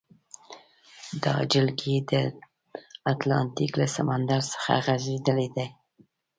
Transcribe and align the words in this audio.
دا 1.23 1.35
جلګې 1.51 1.95
د 2.11 2.13
اتلانتیک 3.11 3.71
له 3.81 3.87
سمندر 3.95 4.41
څخه 4.53 4.73
غزیدلې 4.85 5.47
دي. 5.55 5.67